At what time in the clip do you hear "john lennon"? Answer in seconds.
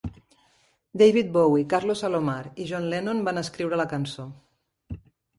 2.71-3.21